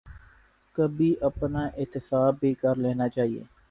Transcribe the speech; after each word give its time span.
کبھی 0.75 1.13
اپنا 1.21 1.65
احتساب 1.77 2.39
بھی 2.39 2.53
کر 2.61 2.75
لینا 2.75 3.07
چاہیے۔ 3.09 3.43